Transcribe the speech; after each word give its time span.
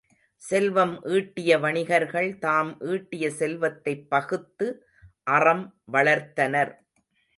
செல்வம் 0.41 0.93
ஈட்டிய 1.07 1.59
வணிகர்கள் 1.59 2.37
தாம் 2.37 2.71
ஈட்டிய 2.85 3.27
செல்வத்தைப் 3.39 4.09
பகுத்து 4.09 4.69
அறம் 5.29 5.65
வளர்த்தனர். 5.93 6.73